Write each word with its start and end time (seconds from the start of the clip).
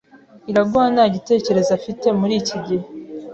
Iraguha 0.51 0.87
nta 0.95 1.05
gitekerezo 1.15 1.69
afite 1.79 2.07
muri 2.19 2.33
iki 2.41 2.57
gihe. 2.65 2.85